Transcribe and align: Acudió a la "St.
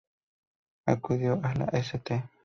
Acudió 0.87 1.39
a 1.43 1.53
la 1.53 1.65
"St. 1.65 2.27